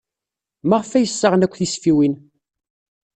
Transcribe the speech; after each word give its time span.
Maɣef 0.67 0.91
ay 0.93 1.07
ssaɣen 1.11 1.45
akk 1.45 1.55
tisfiwin? 1.59 2.15